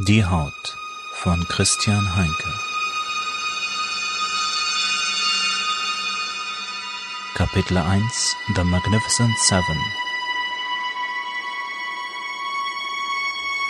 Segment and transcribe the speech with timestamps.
[0.00, 0.76] Die Haut
[1.14, 2.48] von Christian Heinke
[7.34, 9.76] Kapitel 1 The Magnificent Seven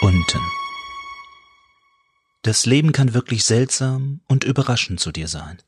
[0.03, 0.43] Unten
[2.43, 5.63] Das Leben kann wirklich seltsam und überraschend zu dir sein.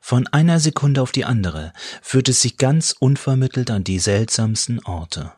[0.00, 1.72] Von einer Sekunde auf die andere
[2.02, 5.32] führt es sich ganz unvermittelt an die seltsamsten Orte.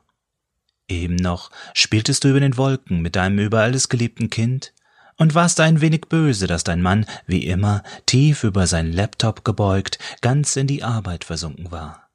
[0.88, 4.72] Eben noch spieltest du über den Wolken mit deinem über alles geliebten Kind
[5.18, 9.98] und warst ein wenig böse, dass dein Mann, wie immer, tief über sein Laptop gebeugt,
[10.22, 12.08] ganz in die Arbeit versunken war.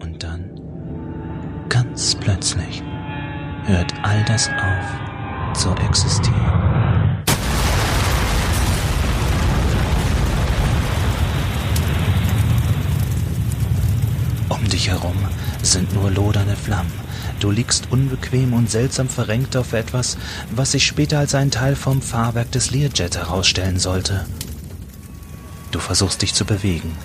[0.00, 2.82] Und dann, ganz plötzlich,
[3.64, 6.87] hört all das auf zu existieren.
[14.88, 15.16] Herum
[15.62, 16.92] sind nur lodernde Flammen.
[17.40, 20.16] Du liegst unbequem und seltsam verrenkt auf etwas,
[20.50, 24.26] was sich später als ein Teil vom Fahrwerk des Learjet herausstellen sollte.
[25.70, 26.96] Du versuchst dich zu bewegen.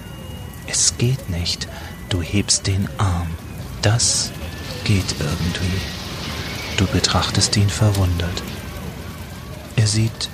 [0.65, 1.67] Es geht nicht.
[2.09, 3.27] Du hebst den Arm.
[3.81, 4.31] Das
[4.85, 5.81] geht irgendwie.
[6.77, 8.43] Du betrachtest ihn verwundert.
[9.75, 10.29] Er sieht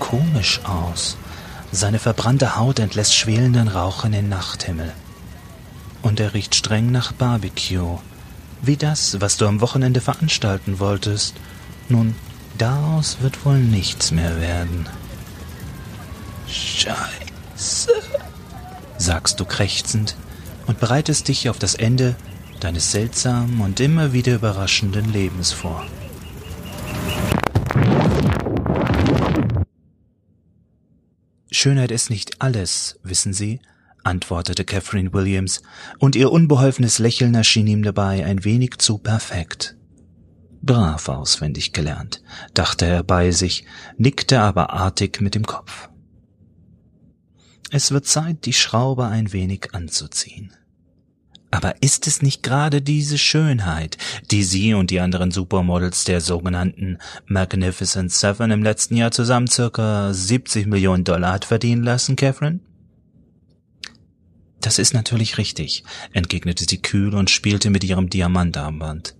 [0.00, 1.16] komisch aus.
[1.70, 4.92] Seine verbrannte Haut entlässt schwelenden Rauch in den Nachthimmel
[6.02, 7.98] und er riecht streng nach Barbecue.
[8.60, 11.34] Wie das, was du am Wochenende veranstalten wolltest.
[11.88, 12.14] Nun,
[12.58, 14.88] daraus wird wohl nichts mehr werden.
[16.46, 17.90] Scheiße,
[18.98, 20.16] sagst du krächzend
[20.66, 22.14] und bereitest dich auf das Ende
[22.60, 25.84] deines seltsamen und immer wieder überraschenden Lebens vor.
[31.50, 33.60] Schönheit ist nicht alles, wissen Sie,
[34.04, 35.62] antwortete Catherine Williams,
[35.98, 39.76] und ihr unbeholfenes Lächeln erschien ihm dabei ein wenig zu perfekt.
[40.62, 42.22] Brav auswendig gelernt,
[42.54, 43.64] dachte er bei sich,
[43.96, 45.88] nickte aber artig mit dem Kopf.
[47.70, 50.52] Es wird Zeit, die Schraube ein wenig anzuziehen.
[51.50, 53.98] Aber ist es nicht gerade diese Schönheit,
[54.30, 60.14] die Sie und die anderen Supermodels der sogenannten Magnificent Seven im letzten Jahr zusammen circa
[60.14, 62.60] 70 Millionen Dollar hat verdienen lassen, Catherine?
[64.62, 69.16] Das ist natürlich richtig, entgegnete sie kühl und spielte mit ihrem Diamantarmband.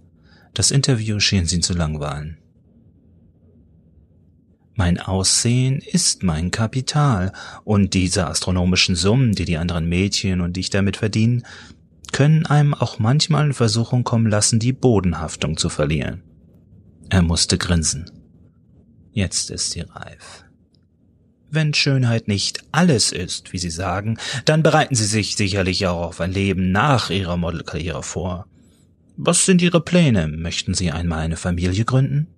[0.55, 2.39] Das Interview schien sie zu langweilen.
[4.75, 7.33] Mein Aussehen ist mein Kapital,
[7.65, 11.45] und diese astronomischen Summen, die die anderen Mädchen und ich damit verdienen,
[12.13, 16.23] können einem auch manchmal in Versuchung kommen lassen, die Bodenhaftung zu verlieren.
[17.11, 18.11] Er musste grinsen.
[19.11, 20.45] Jetzt ist sie reif.
[21.55, 26.21] Wenn Schönheit nicht alles ist, wie Sie sagen, dann bereiten Sie sich sicherlich auch auf
[26.23, 28.47] ein Leben nach Ihrer Modelkarriere vor.
[29.19, 30.29] Was sind Ihre Pläne?
[30.29, 32.29] Möchten Sie einmal eine Familie gründen?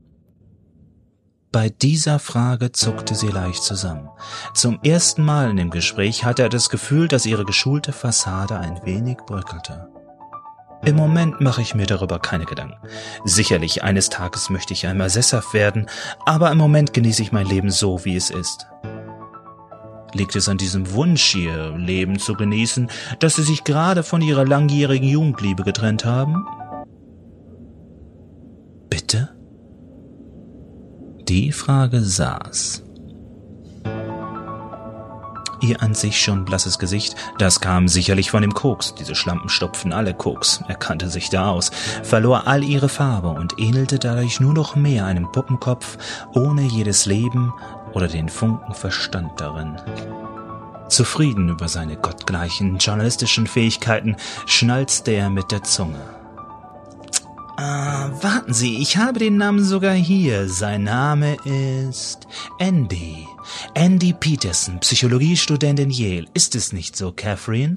[1.52, 4.08] Bei dieser Frage zuckte sie leicht zusammen.
[4.52, 8.80] Zum ersten Mal in dem Gespräch hatte er das Gefühl, dass ihre geschulte Fassade ein
[8.84, 9.88] wenig bröckelte.
[10.84, 12.76] Im Moment mache ich mir darüber keine Gedanken.
[13.24, 15.86] Sicherlich eines Tages möchte ich einmal sesshaft werden,
[16.26, 18.66] aber im Moment genieße ich mein Leben so, wie es ist.
[20.14, 22.88] Liegt es an diesem Wunsch, ihr Leben zu genießen,
[23.18, 26.46] dass Sie sich gerade von Ihrer langjährigen Jugendliebe getrennt haben?
[28.88, 29.30] Bitte?
[31.28, 32.84] Die Frage saß.
[35.60, 39.92] Ihr an sich schon blasses Gesicht, das kam sicherlich von dem Koks, diese Schlampen stopfen
[39.92, 41.70] alle Koks, er kannte sich da aus,
[42.02, 45.96] verlor all ihre Farbe und ähnelte dadurch nur noch mehr einem Puppenkopf
[46.34, 47.52] ohne jedes Leben
[47.94, 49.76] oder den Funken Verstand darin.
[50.88, 54.16] Zufrieden über seine gottgleichen journalistischen Fähigkeiten
[54.46, 56.00] schnalzte er mit der Zunge.
[57.56, 60.48] Ah, warten Sie, ich habe den Namen sogar hier.
[60.48, 62.26] Sein Name ist
[62.58, 63.26] Andy.
[63.74, 66.26] Andy Peterson, Psychologiestudent in Yale.
[66.34, 67.74] Ist es nicht so, Catherine?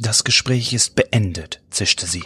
[0.00, 2.22] Das Gespräch ist beendet, zischte sie.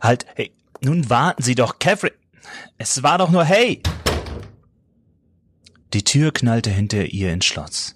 [0.00, 2.14] Halt, hey, nun warten Sie doch, Catherine.
[2.78, 3.82] Es war doch nur hey.
[5.92, 7.94] Die Tür knallte hinter ihr ins Schloss.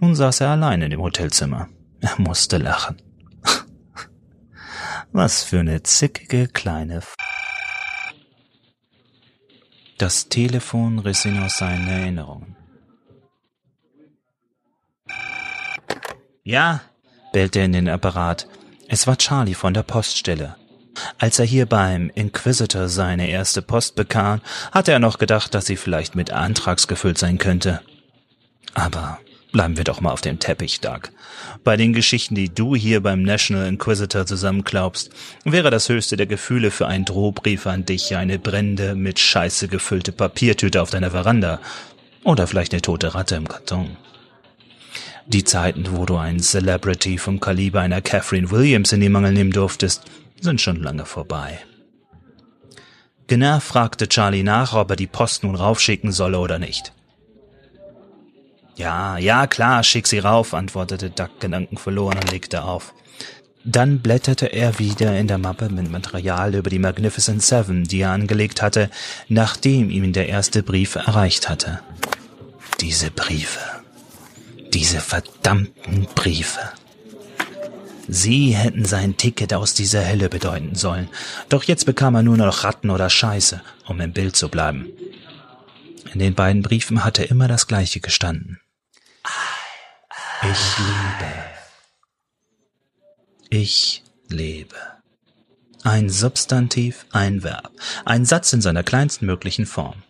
[0.00, 1.68] Nun saß er allein in dem Hotelzimmer.
[2.00, 3.02] Er musste lachen.
[5.12, 7.14] Was für eine zickige kleine F
[9.98, 12.56] Das Telefon riss ihn aus seinen Erinnerungen.
[16.44, 16.80] Ja,
[17.32, 18.48] bellte er in den Apparat.
[18.88, 20.56] Es war Charlie von der Poststelle.
[21.18, 24.40] Als er hier beim Inquisitor seine erste Post bekam,
[24.72, 27.80] hatte er noch gedacht, dass sie vielleicht mit Antrags gefüllt sein könnte.
[28.74, 29.18] Aber
[29.50, 31.10] Bleiben wir doch mal auf dem Teppich, Doug.
[31.64, 35.10] Bei den Geschichten, die du hier beim National Inquisitor zusammenklaubst,
[35.44, 40.12] wäre das höchste der Gefühle für einen Drohbrief an dich eine brennende, mit Scheiße gefüllte
[40.12, 41.60] Papiertüte auf deiner Veranda.
[42.24, 43.96] Oder vielleicht eine tote Ratte im Karton.
[45.26, 49.50] Die Zeiten, wo du einen Celebrity vom Kaliber einer Catherine Williams in die Mangel nehmen
[49.50, 50.04] durftest,
[50.40, 51.58] sind schon lange vorbei.
[53.26, 56.92] Genervt fragte Charlie nach, ob er die Post nun raufschicken solle oder nicht.
[58.76, 62.94] Ja, ja, klar, schick sie rauf, antwortete Duck gedankenverloren und legte auf.
[63.64, 68.12] Dann blätterte er wieder in der Mappe mit Material über die Magnificent Seven, die er
[68.12, 68.88] angelegt hatte,
[69.28, 71.80] nachdem ihm der erste Brief erreicht hatte.
[72.80, 73.60] Diese Briefe.
[74.72, 76.60] Diese verdammten Briefe.
[78.08, 81.10] Sie hätten sein Ticket aus dieser Hölle bedeuten sollen.
[81.50, 84.88] Doch jetzt bekam er nur noch Ratten oder Scheiße, um im Bild zu bleiben.
[86.14, 88.60] In den beiden Briefen hatte immer das Gleiche gestanden.
[90.42, 91.34] Ich liebe.
[93.50, 94.76] Ich lebe.
[95.82, 97.70] Ein Substantiv, ein Verb.
[98.06, 100.02] Ein Satz in seiner kleinsten möglichen Form.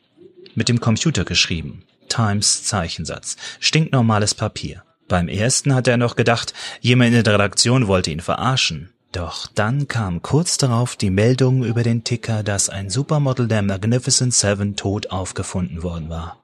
[0.55, 1.85] Mit dem Computer geschrieben.
[2.09, 3.37] Times Zeichensatz.
[3.59, 4.85] Stinknormales Papier.
[5.09, 8.91] Beim ersten hatte er noch gedacht, jemand in der Redaktion wollte ihn verarschen.
[9.13, 14.35] Doch dann kam kurz darauf die Meldung über den Ticker, dass ein Supermodel der Magnificent
[14.35, 16.43] Seven tot aufgefunden worden war.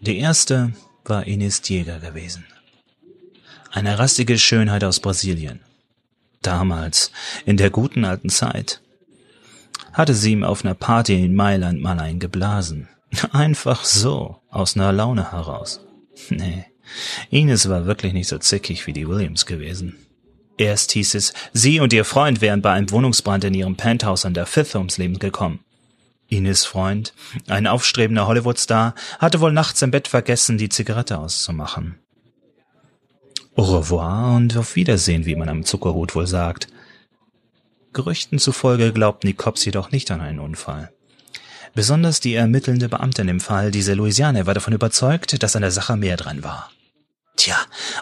[0.00, 0.72] Die erste
[1.04, 2.46] war Ines Jäger gewesen.
[3.70, 5.60] Eine rastige Schönheit aus Brasilien.
[6.40, 7.12] Damals,
[7.44, 8.80] in der guten alten Zeit,
[9.92, 12.88] hatte sie ihm auf einer Party in Mailand mal eingeblasen.
[13.32, 15.80] Einfach so, aus einer Laune heraus.
[16.30, 16.64] Nee,
[17.30, 19.96] Ines war wirklich nicht so zickig wie die Williams gewesen.
[20.58, 24.34] Erst hieß es, sie und ihr Freund wären bei einem Wohnungsbrand in ihrem Penthouse an
[24.34, 25.60] der Fifth ums Leben gekommen.
[26.28, 27.12] Ines Freund,
[27.46, 31.98] ein aufstrebender Hollywoodstar, hatte wohl nachts im Bett vergessen, die Zigarette auszumachen.
[33.54, 36.68] Au revoir und auf Wiedersehen, wie man am Zuckerhut wohl sagt.
[37.92, 40.92] Gerüchten zufolge glaubten die Cops jedoch nicht an einen Unfall.
[41.74, 45.96] Besonders die ermittelnde Beamtin im Fall, diese Louisiane, war davon überzeugt, dass an der Sache
[45.96, 46.70] mehr dran war.
[47.36, 47.56] Tja,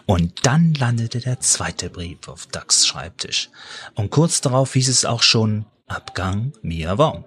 [0.06, 3.50] und dann landete der zweite Brief auf Ducks Schreibtisch.
[3.94, 7.24] Und kurz darauf hieß es auch schon Abgang Mia Wong.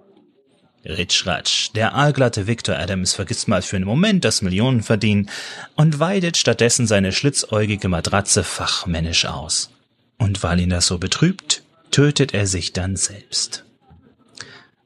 [0.86, 5.30] Ritschratsch, der aalglatte Victor Adams vergisst mal für einen Moment das Millionenverdienen
[5.76, 9.70] und weidet stattdessen seine schlitzäugige Matratze fachmännisch aus.
[10.18, 13.66] Und weil ihn das so betrübt, tötet er sich dann selbst.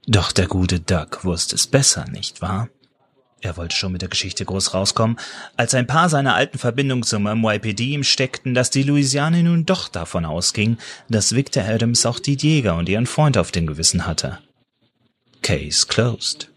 [0.08, 2.70] Doch der gute Duck wusste es besser, nicht wahr?
[3.42, 5.18] Er wollte schon mit der Geschichte groß rauskommen,
[5.58, 9.88] als ein paar seiner alten Verbindungen zum NYPD ihm steckten, dass die Louisiane nun doch
[9.88, 10.78] davon ausging,
[11.10, 14.38] dass Victor Adams auch die Jäger und ihren Freund auf dem Gewissen hatte.
[15.42, 16.50] Case closed.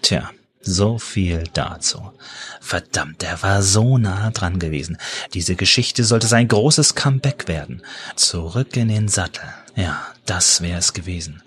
[0.00, 0.30] Tja,
[0.62, 2.12] so viel dazu.
[2.60, 4.96] Verdammt, er war so nah dran gewesen.
[5.34, 7.82] Diese Geschichte sollte sein großes Comeback werden.
[8.14, 9.44] Zurück in den Sattel.
[9.74, 11.42] Ja, das wäre es gewesen.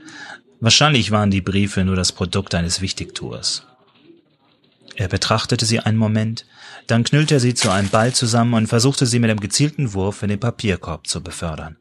[0.60, 3.64] Wahrscheinlich waren die Briefe nur das Produkt eines Wichtigtuers.
[4.96, 6.46] Er betrachtete sie einen Moment,
[6.88, 10.24] dann knüllte er sie zu einem Ball zusammen und versuchte sie mit einem gezielten Wurf
[10.24, 11.78] in den Papierkorb zu befördern.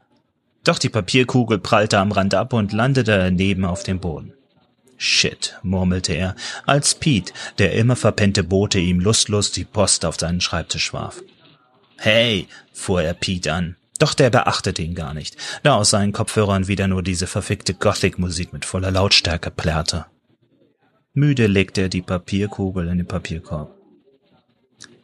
[0.64, 4.34] Doch die Papierkugel prallte am Rand ab und landete daneben auf dem Boden.
[4.96, 6.34] Shit, murmelte er,
[6.66, 11.22] als Pete, der immer verpennte Bote, ihm lustlos die Post auf seinen Schreibtisch warf.
[11.96, 13.76] Hey, fuhr er Pete an.
[13.98, 18.52] Doch der beachtete ihn gar nicht, da aus seinen Kopfhörern wieder nur diese verfickte Gothic-Musik
[18.52, 20.06] mit voller Lautstärke plärrte.
[21.18, 23.74] Müde legte er die Papierkugel in den Papierkorb.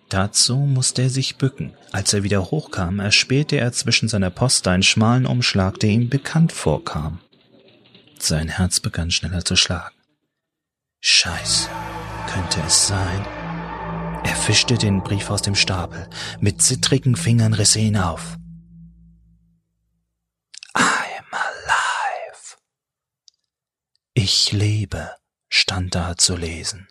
[0.09, 1.75] Dazu musste er sich bücken.
[1.91, 6.53] Als er wieder hochkam, erspähte er zwischen seiner Post einen schmalen Umschlag, der ihm bekannt
[6.53, 7.19] vorkam.
[8.19, 9.97] Sein Herz begann schneller zu schlagen.
[11.01, 11.69] Scheiße,
[12.33, 13.27] könnte es sein?
[14.25, 16.09] Er fischte den Brief aus dem Stapel.
[16.41, 18.37] Mit zittrigen Fingern riss er ihn auf.
[20.75, 22.57] I'm alive.
[24.15, 25.11] Ich lebe,
[25.57, 26.89] stand da zu lesen.